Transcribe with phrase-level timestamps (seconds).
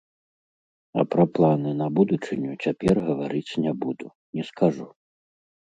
[1.01, 4.05] А пра планы на будучыню цяпер гаварыць не буду,
[4.39, 4.87] не скажу.